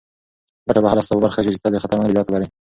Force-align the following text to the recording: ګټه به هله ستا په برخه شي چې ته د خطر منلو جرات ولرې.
ګټه 0.67 0.79
به 0.83 0.87
هله 0.91 1.01
ستا 1.05 1.13
په 1.15 1.21
برخه 1.25 1.41
شي 1.45 1.51
چې 1.53 1.61
ته 1.63 1.69
د 1.71 1.77
خطر 1.83 1.95
منلو 1.97 2.13
جرات 2.15 2.27
ولرې. 2.27 2.47